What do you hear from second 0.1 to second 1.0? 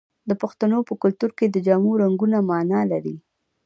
د پښتنو په